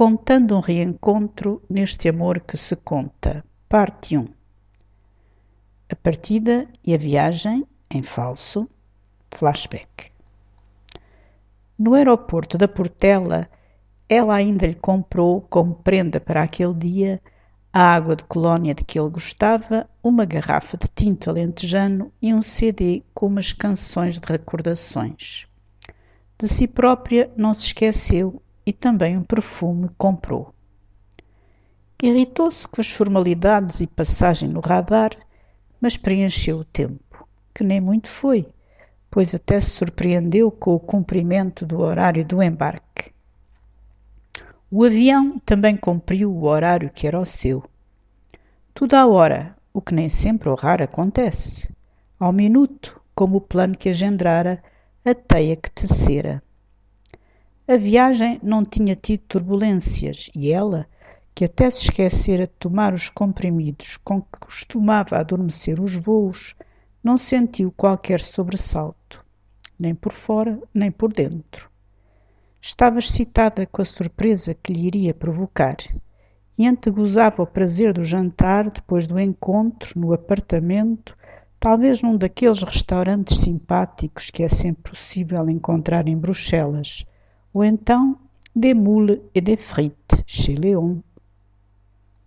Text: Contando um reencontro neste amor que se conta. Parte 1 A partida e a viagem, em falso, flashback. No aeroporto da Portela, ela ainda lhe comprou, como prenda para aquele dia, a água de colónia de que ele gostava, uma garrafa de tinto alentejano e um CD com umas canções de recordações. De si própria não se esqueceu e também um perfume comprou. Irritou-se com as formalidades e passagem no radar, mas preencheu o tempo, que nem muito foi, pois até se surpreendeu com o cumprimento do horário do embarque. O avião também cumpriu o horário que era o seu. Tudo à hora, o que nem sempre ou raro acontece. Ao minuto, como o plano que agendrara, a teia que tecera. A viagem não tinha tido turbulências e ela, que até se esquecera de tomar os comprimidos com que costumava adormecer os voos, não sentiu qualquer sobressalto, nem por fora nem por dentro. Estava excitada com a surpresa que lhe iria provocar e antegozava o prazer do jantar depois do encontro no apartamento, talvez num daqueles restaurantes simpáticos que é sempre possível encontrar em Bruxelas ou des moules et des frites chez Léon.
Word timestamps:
Contando 0.00 0.56
um 0.56 0.60
reencontro 0.60 1.62
neste 1.68 2.08
amor 2.08 2.40
que 2.40 2.56
se 2.56 2.74
conta. 2.74 3.44
Parte 3.68 4.16
1 4.16 4.28
A 5.90 5.94
partida 5.94 6.66
e 6.82 6.94
a 6.94 6.96
viagem, 6.96 7.66
em 7.90 8.02
falso, 8.02 8.66
flashback. 9.30 10.10
No 11.78 11.92
aeroporto 11.92 12.56
da 12.56 12.66
Portela, 12.66 13.46
ela 14.08 14.36
ainda 14.36 14.66
lhe 14.66 14.74
comprou, 14.74 15.42
como 15.42 15.74
prenda 15.74 16.18
para 16.18 16.44
aquele 16.44 16.72
dia, 16.72 17.22
a 17.70 17.94
água 17.94 18.16
de 18.16 18.24
colónia 18.24 18.74
de 18.74 18.84
que 18.84 18.98
ele 18.98 19.10
gostava, 19.10 19.86
uma 20.02 20.24
garrafa 20.24 20.78
de 20.78 20.88
tinto 20.88 21.28
alentejano 21.28 22.10
e 22.22 22.32
um 22.32 22.40
CD 22.40 23.02
com 23.12 23.26
umas 23.26 23.52
canções 23.52 24.18
de 24.18 24.26
recordações. 24.26 25.46
De 26.38 26.48
si 26.48 26.66
própria 26.66 27.30
não 27.36 27.52
se 27.52 27.66
esqueceu 27.66 28.42
e 28.70 28.72
também 28.72 29.18
um 29.18 29.24
perfume 29.24 29.90
comprou. 29.98 30.54
Irritou-se 32.00 32.68
com 32.68 32.80
as 32.80 32.88
formalidades 32.88 33.80
e 33.80 33.86
passagem 33.88 34.48
no 34.48 34.60
radar, 34.60 35.10
mas 35.80 35.96
preencheu 35.96 36.58
o 36.58 36.64
tempo, 36.64 37.26
que 37.52 37.64
nem 37.64 37.80
muito 37.80 38.06
foi, 38.06 38.46
pois 39.10 39.34
até 39.34 39.58
se 39.58 39.70
surpreendeu 39.70 40.52
com 40.52 40.72
o 40.72 40.78
cumprimento 40.78 41.66
do 41.66 41.80
horário 41.80 42.24
do 42.24 42.40
embarque. 42.40 43.10
O 44.70 44.84
avião 44.84 45.40
também 45.40 45.76
cumpriu 45.76 46.32
o 46.32 46.44
horário 46.44 46.90
que 46.90 47.08
era 47.08 47.18
o 47.18 47.26
seu. 47.26 47.64
Tudo 48.72 48.94
à 48.94 49.04
hora, 49.04 49.56
o 49.74 49.82
que 49.82 49.92
nem 49.92 50.08
sempre 50.08 50.48
ou 50.48 50.54
raro 50.54 50.84
acontece. 50.84 51.68
Ao 52.20 52.32
minuto, 52.32 53.00
como 53.16 53.38
o 53.38 53.40
plano 53.40 53.76
que 53.76 53.88
agendrara, 53.88 54.62
a 55.04 55.12
teia 55.12 55.56
que 55.56 55.72
tecera. 55.72 56.40
A 57.72 57.76
viagem 57.76 58.40
não 58.42 58.64
tinha 58.64 58.96
tido 58.96 59.20
turbulências 59.28 60.28
e 60.34 60.50
ela, 60.50 60.88
que 61.32 61.44
até 61.44 61.70
se 61.70 61.84
esquecera 61.84 62.44
de 62.44 62.52
tomar 62.58 62.92
os 62.92 63.08
comprimidos 63.08 63.96
com 63.98 64.20
que 64.20 64.40
costumava 64.40 65.16
adormecer 65.16 65.80
os 65.80 65.94
voos, 65.94 66.56
não 67.00 67.16
sentiu 67.16 67.70
qualquer 67.70 68.18
sobressalto, 68.18 69.24
nem 69.78 69.94
por 69.94 70.12
fora 70.12 70.60
nem 70.74 70.90
por 70.90 71.12
dentro. 71.12 71.70
Estava 72.60 72.98
excitada 72.98 73.64
com 73.66 73.80
a 73.80 73.84
surpresa 73.84 74.52
que 74.52 74.72
lhe 74.72 74.88
iria 74.88 75.14
provocar 75.14 75.76
e 76.58 76.66
antegozava 76.66 77.40
o 77.40 77.46
prazer 77.46 77.92
do 77.92 78.02
jantar 78.02 78.68
depois 78.68 79.06
do 79.06 79.16
encontro 79.16 79.96
no 79.96 80.12
apartamento, 80.12 81.16
talvez 81.60 82.02
num 82.02 82.16
daqueles 82.16 82.64
restaurantes 82.64 83.38
simpáticos 83.38 84.28
que 84.28 84.42
é 84.42 84.48
sempre 84.48 84.90
possível 84.90 85.48
encontrar 85.48 86.08
em 86.08 86.16
Bruxelas 86.16 87.06
ou 87.54 87.62
des 88.56 88.74
moules 88.74 89.20
et 89.34 89.40
des 89.40 89.56
frites 89.56 90.22
chez 90.26 90.54
Léon. 90.54 91.02